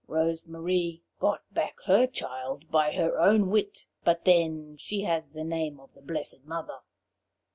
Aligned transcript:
Rose 0.07 0.47
Marie 0.47 1.03
got 1.19 1.43
back 1.53 1.77
her 1.85 2.07
child 2.07 2.71
by 2.71 2.91
her 2.95 3.19
own 3.19 3.51
wit, 3.51 3.85
but 4.03 4.25
then 4.25 4.75
she 4.79 5.01
has 5.03 5.33
the 5.33 5.43
name 5.43 5.79
of 5.79 5.93
the 5.93 6.01
blessed 6.01 6.43
Mother. 6.43 6.79